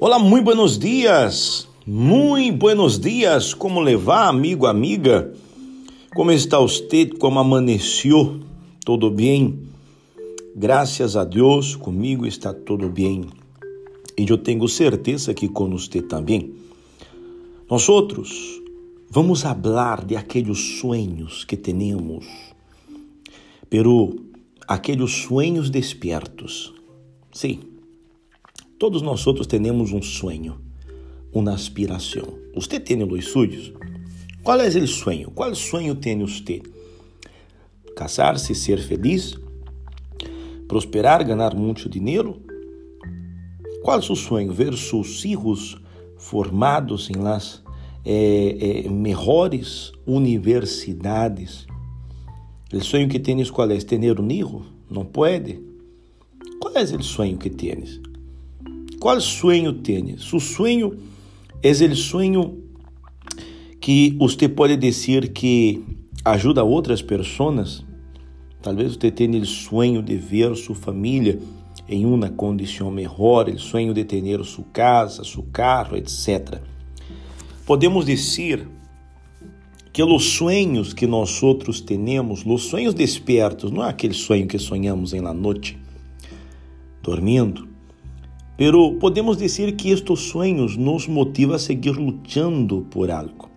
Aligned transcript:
Olá, 0.00 0.18
muito 0.18 0.46
buenos 0.46 0.76
dias. 0.76 1.68
Muito 1.86 2.58
buenos 2.58 2.98
dias. 2.98 3.54
Como 3.54 3.80
levar, 3.80 4.26
amigo, 4.26 4.66
amiga? 4.66 5.32
Como 6.14 6.32
está 6.32 6.58
você? 6.58 7.06
Como 7.06 7.38
amanheceu? 7.38 8.40
Tudo 8.84 9.08
bem? 9.08 9.60
Graças 10.56 11.16
a 11.16 11.24
Deus, 11.24 11.76
comigo 11.76 12.26
está 12.26 12.52
tudo 12.52 12.88
bem. 12.88 13.26
E 14.18 14.28
eu 14.28 14.36
tenho 14.36 14.66
certeza 14.66 15.32
que 15.32 15.48
com 15.48 15.70
você 15.70 16.02
também. 16.02 16.52
Nós 17.70 17.88
outros 17.88 18.60
vamos 19.08 19.42
falar 19.42 20.04
de 20.04 20.16
aqueles 20.16 20.80
sonhos 20.80 21.44
que 21.44 21.56
temos, 21.56 22.26
pero 23.70 24.16
aqueles 24.66 25.12
sonhos 25.12 25.70
despertos. 25.70 26.74
Sim 27.32 27.73
Todos 28.76 29.02
nós 29.02 29.24
outros 29.24 29.46
temos 29.46 29.92
um 29.92 30.02
sonho, 30.02 30.58
uma 31.32 31.54
aspiração. 31.54 32.24
Você 32.54 32.80
tem 32.80 33.00
os 33.04 33.24
suyos? 33.26 33.72
Qual 34.42 34.60
é 34.60 34.66
o 34.66 34.86
sonho? 34.88 35.30
Qual 35.30 35.54
sonho 35.54 35.94
tem 35.94 36.20
você? 36.20 36.60
Casar-se, 37.96 38.52
ser 38.52 38.78
feliz? 38.78 39.38
Prosperar, 40.66 41.24
ganhar 41.24 41.54
muito 41.54 41.88
dinheiro? 41.88 42.42
Qual 43.84 43.96
é 43.96 44.00
o 44.00 44.02
seu 44.02 44.16
sonho? 44.16 44.52
Ver 44.52 44.76
seus 44.76 45.20
filhos 45.20 45.80
formados 46.16 47.08
em 47.08 47.14
las 47.14 47.62
eh, 48.04 48.82
eh, 48.84 48.88
melhores 48.88 49.92
universidades? 50.04 51.64
O 52.72 52.80
sonho 52.82 53.08
que 53.08 53.20
tens 53.20 53.52
qual 53.52 53.70
é? 53.70 53.78
Ter 53.78 54.20
um 54.20 54.26
filho? 54.26 54.66
Não 54.90 55.04
pode? 55.04 55.60
Qual 56.60 56.74
é 56.74 56.82
o 56.82 57.02
sonho 57.04 57.38
que 57.38 57.50
tens? 57.50 58.00
Qual 59.04 59.20
sonho 59.20 59.74
tem? 59.74 60.16
Su 60.16 60.40
sonho 60.40 60.96
é 61.62 61.70
o 61.70 61.94
sonho 61.94 62.64
que 63.78 64.16
você 64.18 64.48
pode 64.48 64.78
dizer 64.78 65.30
que 65.30 65.84
ajuda 66.24 66.64
outras 66.64 67.02
pessoas. 67.02 67.84
Talvez 68.62 68.94
você 68.94 69.10
tenha 69.10 69.38
o 69.38 69.44
sonho 69.44 70.02
de 70.02 70.16
ver 70.16 70.56
sua 70.56 70.74
família 70.74 71.38
em 71.86 72.06
uma 72.06 72.30
condição 72.30 72.90
melhor, 72.90 73.50
o 73.50 73.58
sonho 73.58 73.92
de 73.92 74.04
ter 74.04 74.42
sua 74.42 74.64
casa, 74.72 75.22
seu 75.22 75.42
carro, 75.52 75.98
etc. 75.98 76.62
Podemos 77.66 78.06
dizer 78.06 78.66
que 79.92 80.02
os 80.02 80.24
sonhos 80.24 80.94
que 80.94 81.06
nós 81.06 81.42
outros 81.42 81.82
temos, 81.82 82.42
os 82.46 82.62
sonhos 82.62 82.94
despertos, 82.94 83.70
não 83.70 83.84
é 83.84 83.90
aquele 83.90 84.14
sonho 84.14 84.46
que 84.46 84.58
sonhamos 84.58 85.12
em 85.12 85.20
la 85.20 85.34
noite, 85.34 85.78
dormindo, 87.02 87.73
Pero 88.56 88.94
podemos 89.00 89.36
dizer 89.36 89.74
que 89.74 89.90
estes 89.90 90.20
sonhos 90.20 90.76
nos 90.76 91.08
motivam 91.08 91.56
a 91.56 91.58
seguir 91.58 91.96
lutando 91.96 92.86
por 92.88 93.10
algo. 93.10 93.50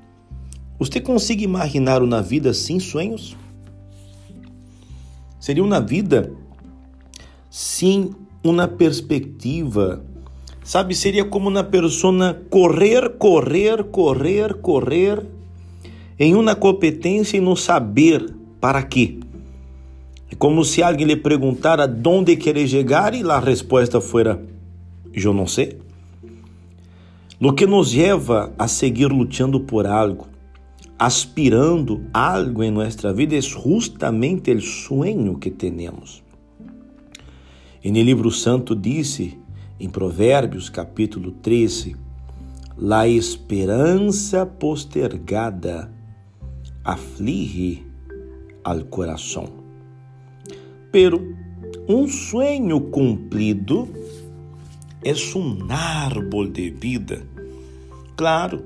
Você 0.79 0.99
consegue 0.99 1.43
imaginar 1.43 2.01
uma 2.01 2.21
vida 2.21 2.53
sem 2.53 2.79
sonhos? 2.79 3.35
Seria 5.39 5.63
uma 5.63 5.79
vida 5.79 6.31
sem 7.49 8.09
uma 8.43 8.67
perspectiva. 8.67 10.03
Sabe, 10.63 10.95
seria 10.95 11.23
como 11.23 11.47
uma 11.47 11.63
pessoa 11.63 12.33
correr, 12.49 13.17
correr, 13.17 13.83
correr, 13.85 14.55
correr 14.55 15.25
em 16.19 16.35
uma 16.35 16.55
competência 16.55 17.37
e 17.37 17.41
não 17.41 17.55
saber 17.55 18.33
para 18.59 18.81
quê. 18.81 19.19
É 20.29 20.35
como 20.35 20.65
se 20.65 20.81
alguém 20.83 21.05
lhe 21.05 21.15
perguntara 21.15 21.87
onde 22.05 22.35
quer 22.35 22.67
chegar 22.67 23.13
e 23.13 23.21
a 23.23 23.39
resposta 23.39 24.01
fora 24.01 24.56
eu 25.25 25.33
não 25.33 25.47
sei. 25.47 25.77
Lo 27.39 27.53
que 27.53 27.65
nos 27.65 27.93
leva 27.93 28.53
a 28.57 28.67
seguir 28.67 29.11
lutando 29.11 29.59
por 29.59 29.85
algo, 29.85 30.27
aspirando 30.97 32.03
algo 32.13 32.63
em 32.63 32.71
nossa 32.71 33.13
vida, 33.13 33.35
é 33.35 33.41
justamente 33.41 34.51
o 34.51 34.61
sonho 34.61 35.37
que 35.37 35.51
temos. 35.51 36.23
E 37.83 37.91
no 37.91 38.01
livro 38.01 38.31
santo 38.31 38.75
disse, 38.75 39.37
em 39.79 39.87
Provérbios 39.87 40.69
capítulo 40.69 41.31
13, 41.31 41.95
La 42.79 43.07
esperança 43.07 44.45
postergada 44.45 45.91
aflige 46.83 47.83
al 48.63 48.83
coração. 48.85 49.47
Pero 50.91 51.21
um 51.87 52.07
sonho 52.07 52.81
cumprido 52.81 53.87
é 55.07 55.37
um 55.37 55.57
árbol 55.69 56.45
de 56.47 56.69
vida. 56.69 57.25
Claro, 58.17 58.61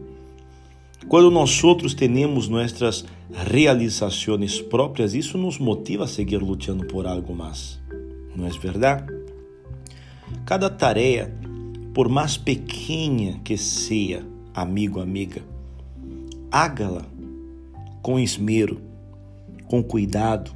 quando 1.08 1.30
nós 1.30 1.64
outros 1.64 1.94
temos 1.94 2.48
nossas 2.48 3.06
realizações 3.32 4.60
próprias, 4.60 5.14
isso 5.14 5.38
nos 5.38 5.60
motiva 5.60 6.06
a 6.06 6.08
seguir 6.08 6.38
lutando 6.38 6.88
por 6.88 7.06
algo 7.06 7.36
mais. 7.36 7.80
Não 8.36 8.48
é 8.48 8.50
verdade? 8.50 9.06
Cada 10.44 10.68
tarefa, 10.68 11.32
por 11.94 12.10
mais 12.10 12.38
pequena 12.38 13.40
que 13.44 13.56
seja, 13.56 14.26
amigo, 14.52 15.00
amiga, 15.00 15.44
hágala 16.52 17.06
com 18.02 18.20
esmero, 18.20 18.82
com 19.68 19.84
cuidado, 19.84 20.50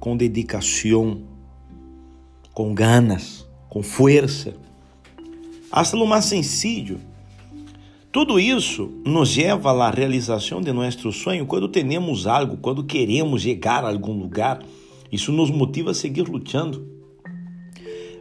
com 0.00 0.16
dedicação, 0.16 1.22
com 2.52 2.74
ganas, 2.74 3.46
com 3.68 3.80
força 3.80 4.63
hasta 5.74 5.96
lo 5.96 6.06
mais 6.06 6.26
sencillo. 6.26 7.00
Tudo 8.12 8.38
isso 8.38 8.92
nos 9.04 9.36
leva 9.36 9.72
à 9.72 9.90
realização 9.90 10.60
de 10.60 10.72
nosso 10.72 11.10
sonho 11.10 11.46
quando 11.46 11.68
temos 11.68 12.28
algo, 12.28 12.58
quando 12.58 12.84
queremos 12.84 13.42
chegar 13.42 13.84
a 13.84 13.88
algum 13.88 14.16
lugar. 14.16 14.64
Isso 15.10 15.32
nos 15.32 15.50
motiva 15.50 15.90
a 15.90 15.94
seguir 15.94 16.28
lutando. 16.28 16.86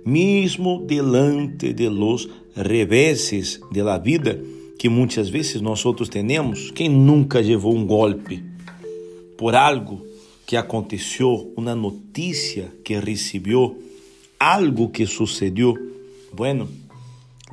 Mesmo 0.04 0.84
delante 0.84 1.74
de 1.74 1.88
los 1.90 2.28
reveses 2.56 3.62
de 3.72 3.84
la 3.84 4.00
vida 4.00 4.42
que 4.80 4.90
muitas 4.90 5.30
vezes 5.30 5.62
nós 5.62 5.86
outros 5.86 6.10
temos, 6.10 6.72
quem 6.72 6.90
nunca 6.90 7.40
levou 7.40 7.76
um 7.76 7.86
golpe 7.86 8.44
por 9.38 9.54
algo 9.54 10.04
que 10.48 10.58
aconteceu, 10.58 11.54
uma 11.56 11.76
notícia 11.76 12.74
que 12.84 13.00
recebeu, 13.00 13.78
algo 14.40 14.90
que 14.90 15.06
sucedeu? 15.06 15.78
Bueno, 16.34 16.68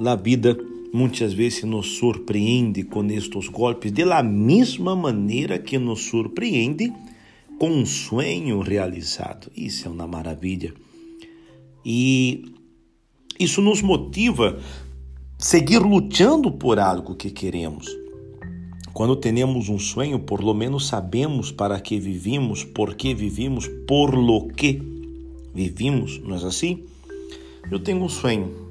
a 0.09 0.17
vida 0.17 0.57
muitas 0.93 1.33
vezes 1.33 1.65
nos 1.65 1.99
surpreende 1.99 2.83
com 2.85 3.05
estes 3.07 3.49
golpes, 3.49 3.93
de 3.93 4.05
la 4.05 4.23
mesma 4.23 4.97
maneira 4.97 5.59
que 5.59 5.79
nos 5.79 6.05
surpreende 6.05 6.93
com 7.59 7.71
um 7.71 7.87
sonho 7.87 8.61
realizado. 8.61 9.51
Isso 9.55 9.87
é 9.87 9.91
uma 9.91 10.07
maravilha. 10.07 10.73
E 11.85 12.45
isso 13.39 13.61
nos 13.61 13.83
motiva 13.83 14.59
a 14.59 15.43
seguir 15.43 15.79
lutando 15.79 16.51
por 16.53 16.79
algo 16.79 17.15
que 17.15 17.31
queremos. 17.31 17.87
Quando 18.93 19.17
temos 19.17 19.69
um 19.69 19.79
sonho, 19.79 20.19
por 20.19 20.43
lo 20.43 20.53
menos 20.53 20.89
sabemos 20.89 21.53
para 21.53 21.81
que 21.81 21.99
vivimos, 21.99 22.65
por 22.65 22.95
que 22.97 23.15
vivimos, 23.15 23.69
por 23.87 24.15
lo 24.15 24.49
que 24.49 24.83
vivimos, 25.55 26.19
não 26.25 26.37
é 26.37 26.45
assim? 26.45 26.85
Eu 27.71 27.79
tenho 27.79 28.03
um 28.03 28.09
sonho 28.09 28.70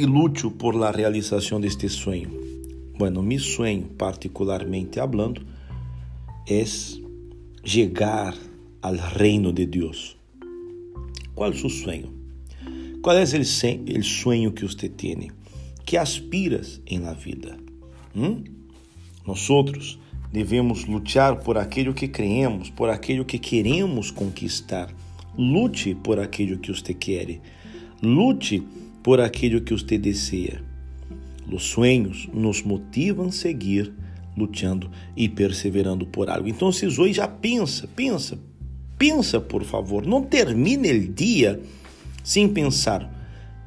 e 0.00 0.06
luto 0.06 0.50
por 0.50 0.74
la 0.74 0.90
realização 0.90 1.60
deste 1.60 1.86
sonho. 1.86 2.30
Bueno, 2.96 3.22
mi 3.22 3.38
sonho, 3.38 3.82
particularmente 3.98 4.98
hablando, 4.98 5.42
é 6.48 6.64
chegar 7.62 8.34
ao 8.80 8.94
reino 8.94 9.52
de 9.52 9.66
Deus. 9.66 10.16
Qual 11.34 11.50
o 11.50 11.54
seu 11.54 11.68
sonho? 11.68 12.10
Qual 13.02 13.14
é 13.14 13.24
o 13.24 14.02
sonho 14.02 14.52
que 14.52 14.62
você 14.62 14.88
tem? 14.88 15.30
Que 15.84 15.98
aspiras 15.98 16.80
em 16.86 17.00
la 17.00 17.12
vida? 17.12 17.58
Nós 19.26 19.50
outros 19.50 19.98
devemos 20.32 20.86
lutar 20.86 21.40
por 21.40 21.58
aquilo 21.58 21.92
que 21.92 22.08
creemos, 22.08 22.70
por 22.70 22.88
aquilo 22.88 23.26
que 23.26 23.38
queremos 23.38 24.10
conquistar. 24.10 24.90
Lute 25.36 25.94
por 25.94 26.18
aquilo 26.18 26.58
que 26.58 26.72
você 26.72 26.94
quer. 26.94 27.38
Lute 28.02 28.62
por 29.02 29.20
aquilo 29.20 29.60
que 29.60 29.72
você 29.72 29.98
deseja. 29.98 30.60
Os 31.50 31.64
sonhos 31.64 32.28
nos 32.32 32.62
motivam 32.62 33.26
a 33.26 33.32
seguir 33.32 33.92
lutando 34.36 34.90
e 35.16 35.28
perseverando 35.28 36.06
por 36.06 36.30
algo. 36.30 36.48
Então, 36.48 36.68
hoje 36.68 37.12
já 37.12 37.26
pensa, 37.26 37.88
pensa, 37.94 38.38
pensa, 38.96 39.40
por 39.40 39.64
favor. 39.64 40.06
Não 40.06 40.22
termine 40.22 40.92
o 40.92 41.08
dia 41.08 41.60
sem 42.22 42.48
pensar 42.48 43.10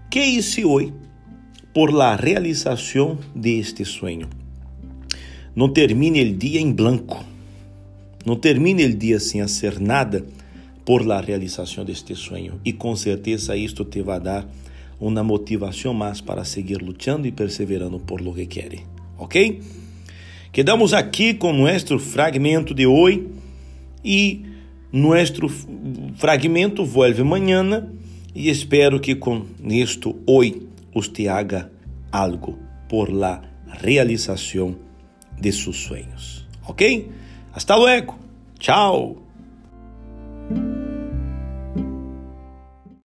que 0.10 0.24
hice 0.24 0.64
hoje 0.64 0.94
por 1.74 1.92
la 1.92 2.16
realização 2.16 3.18
deste 3.36 3.84
sonho. 3.84 4.30
Não 5.56 5.70
termine 5.70 6.22
o 6.22 6.36
dia 6.36 6.62
em 6.62 6.72
branco. 6.72 7.24
Não 8.26 8.36
termine 8.36 8.86
o 8.86 8.96
dia 8.96 9.20
sem 9.20 9.42
fazer 9.42 9.80
nada 9.80 10.26
por 10.86 11.06
la 11.06 11.20
realização 11.20 11.84
deste 11.84 12.16
sonho. 12.16 12.60
E 12.64 12.72
com 12.72 12.96
certeza 12.96 13.56
isto 13.56 13.84
te 13.84 14.02
vai 14.02 14.20
dar 14.20 14.48
uma 15.00 15.24
motivação 15.24 15.94
mais 15.94 16.22
para 16.22 16.44
seguir 16.44 16.82
lutando 16.82 17.28
e 17.28 17.32
perseverando 17.32 18.00
por 18.00 18.22
lo 18.22 18.34
que 18.34 18.46
quer. 18.46 18.80
¿Ok? 19.18 19.62
Quedamos 20.52 20.94
aqui 20.94 21.34
com 21.34 21.52
nosso 21.52 21.98
fragmento 21.98 22.74
de 22.74 22.86
hoje 22.86 23.28
e 24.04 24.46
nosso 24.92 25.48
fragmento 26.16 26.86
vuelve 26.86 27.22
amanhã 27.22 27.90
e 28.36 28.50
espero 28.50 29.00
que 29.00 29.18
isto 29.70 30.16
hoje 30.28 30.62
usted 30.94 31.28
haga 31.28 31.72
algo 32.12 32.58
por 32.88 33.10
la 33.12 33.42
realização 33.82 34.76
de 35.40 35.52
seus 35.52 35.78
sonhos. 35.78 36.46
¿Ok? 36.68 37.10
Hasta 37.54 37.76
luego. 37.76 38.16
Tchau. 38.60 39.23